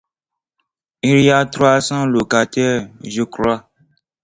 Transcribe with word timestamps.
Il 1.03 1.19
y 1.19 1.29
a 1.29 1.45
trois 1.45 1.79
cents 1.79 2.07
locataires, 2.07 2.89
je 3.03 3.21
crois. 3.21 3.69